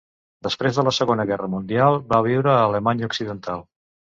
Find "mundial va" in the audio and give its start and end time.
1.57-2.23